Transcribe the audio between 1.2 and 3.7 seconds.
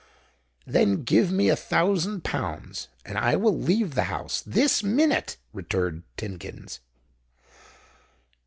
me a thousand pounds—and I will